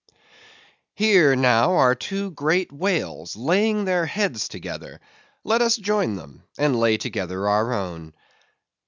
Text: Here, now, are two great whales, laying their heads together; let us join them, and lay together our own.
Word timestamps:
Here, 0.95 1.35
now, 1.35 1.73
are 1.75 1.93
two 1.93 2.31
great 2.31 2.71
whales, 2.71 3.35
laying 3.35 3.85
their 3.85 4.07
heads 4.07 4.47
together; 4.47 4.99
let 5.43 5.61
us 5.61 5.77
join 5.77 6.15
them, 6.15 6.41
and 6.57 6.75
lay 6.75 6.97
together 6.97 7.47
our 7.47 7.71
own. 7.71 8.15